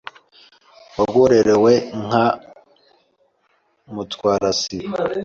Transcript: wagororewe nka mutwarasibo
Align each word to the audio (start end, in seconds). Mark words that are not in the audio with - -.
wagororewe 0.97 1.73
nka 2.03 2.25
mutwarasibo 3.93 4.95